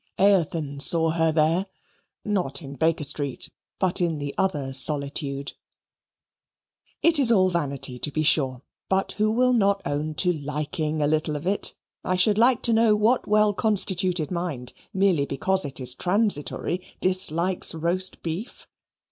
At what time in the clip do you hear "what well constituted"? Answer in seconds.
12.95-14.31